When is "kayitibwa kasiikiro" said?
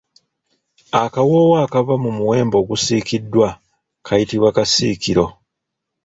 4.05-5.25